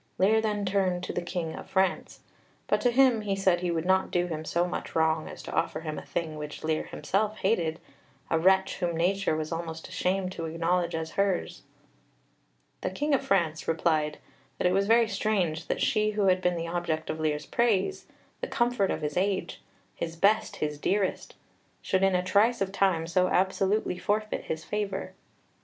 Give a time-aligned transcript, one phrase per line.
[0.17, 2.21] Lear then turned to the King of France,
[2.65, 5.53] but to him he said he would not do him so much wrong as to
[5.53, 7.79] offer him a thing which Lear himself hated
[8.27, 11.61] a wretch whom nature was almost ashamed to acknowledge as hers.
[12.81, 14.17] The King of France replied
[14.57, 18.07] that it was very strange that she who had been the object of Lear's praise,
[18.39, 19.61] the comfort of his age
[19.93, 21.35] his best, his dearest
[21.79, 25.13] should in a trice of time so absolutely forfeit his favour.